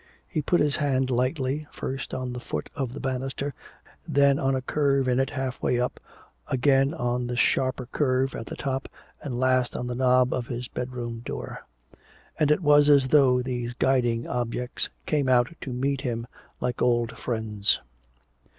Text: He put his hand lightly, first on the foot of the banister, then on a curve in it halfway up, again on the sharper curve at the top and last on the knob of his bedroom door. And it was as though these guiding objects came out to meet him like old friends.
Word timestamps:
He 0.27 0.41
put 0.41 0.61
his 0.61 0.77
hand 0.77 1.11
lightly, 1.11 1.67
first 1.71 2.11
on 2.11 2.33
the 2.33 2.39
foot 2.39 2.71
of 2.75 2.93
the 2.93 2.99
banister, 2.99 3.53
then 4.07 4.39
on 4.39 4.55
a 4.55 4.61
curve 4.63 5.07
in 5.07 5.19
it 5.19 5.29
halfway 5.29 5.79
up, 5.79 5.99
again 6.47 6.91
on 6.95 7.27
the 7.27 7.35
sharper 7.35 7.85
curve 7.85 8.33
at 8.33 8.47
the 8.47 8.55
top 8.55 8.89
and 9.21 9.39
last 9.39 9.75
on 9.75 9.85
the 9.85 9.93
knob 9.93 10.33
of 10.33 10.47
his 10.47 10.67
bedroom 10.67 11.19
door. 11.23 11.67
And 12.39 12.49
it 12.49 12.61
was 12.61 12.89
as 12.89 13.09
though 13.09 13.43
these 13.43 13.75
guiding 13.75 14.25
objects 14.25 14.89
came 15.05 15.29
out 15.29 15.53
to 15.61 15.71
meet 15.71 16.01
him 16.01 16.25
like 16.59 16.81
old 16.81 17.15
friends. 17.15 17.79